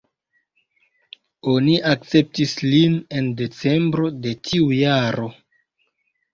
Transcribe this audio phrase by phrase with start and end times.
[1.51, 5.33] Oni akceptis lin en decembro de tiu jaro.